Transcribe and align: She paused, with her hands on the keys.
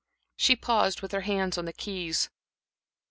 She 0.35 0.55
paused, 0.55 1.03
with 1.03 1.11
her 1.11 1.21
hands 1.21 1.59
on 1.59 1.65
the 1.65 1.73
keys. 1.73 2.31